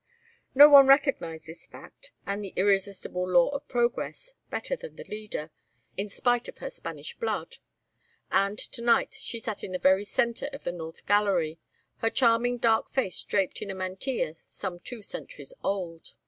No 0.55 0.67
one 0.67 0.87
recognized 0.87 1.45
this 1.45 1.67
fact, 1.67 2.11
and 2.25 2.43
the 2.43 2.53
irresistible 2.55 3.29
law 3.29 3.49
of 3.49 3.67
progress, 3.67 4.33
better 4.49 4.75
than 4.75 4.95
the 4.95 5.03
Leader, 5.03 5.51
in 5.95 6.09
spite 6.09 6.47
of 6.47 6.57
her 6.57 6.71
Spanish 6.71 7.15
blood; 7.19 7.57
and 8.31 8.57
to 8.57 8.81
night 8.81 9.13
she 9.19 9.37
sat 9.39 9.63
in 9.63 9.73
the 9.73 9.77
very 9.77 10.03
centre 10.05 10.49
of 10.53 10.63
the 10.63 10.71
north 10.71 11.05
gallery, 11.05 11.59
her 11.97 12.09
charming 12.09 12.57
dark 12.57 12.89
face 12.89 13.23
draped 13.23 13.61
in 13.61 13.69
a 13.69 13.75
mantilla 13.75 14.33
some 14.33 14.79
two 14.79 15.03
centuries 15.03 15.53
old. 15.63 16.15